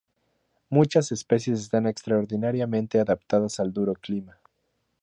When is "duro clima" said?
3.71-4.35